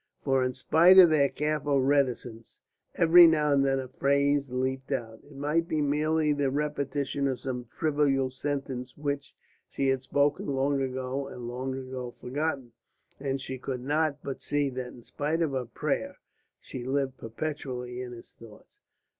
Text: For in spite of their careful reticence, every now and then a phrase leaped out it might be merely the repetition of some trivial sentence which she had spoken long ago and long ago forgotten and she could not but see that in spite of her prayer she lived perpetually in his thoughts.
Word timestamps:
For 0.23 0.43
in 0.43 0.55
spite 0.55 0.97
of 0.97 1.11
their 1.11 1.29
careful 1.29 1.79
reticence, 1.79 2.57
every 2.95 3.27
now 3.27 3.53
and 3.53 3.63
then 3.63 3.77
a 3.77 3.87
phrase 3.87 4.49
leaped 4.49 4.91
out 4.91 5.19
it 5.23 5.35
might 5.35 5.67
be 5.67 5.79
merely 5.79 6.33
the 6.33 6.49
repetition 6.49 7.27
of 7.27 7.39
some 7.39 7.67
trivial 7.77 8.31
sentence 8.31 8.97
which 8.97 9.35
she 9.69 9.89
had 9.89 10.01
spoken 10.01 10.47
long 10.47 10.81
ago 10.81 11.27
and 11.27 11.47
long 11.47 11.75
ago 11.77 12.15
forgotten 12.19 12.71
and 13.19 13.41
she 13.41 13.59
could 13.59 13.81
not 13.81 14.23
but 14.23 14.41
see 14.41 14.71
that 14.71 14.87
in 14.87 15.03
spite 15.03 15.43
of 15.43 15.51
her 15.51 15.65
prayer 15.65 16.17
she 16.59 16.83
lived 16.83 17.17
perpetually 17.19 18.01
in 18.01 18.11
his 18.11 18.33
thoughts. 18.39 18.79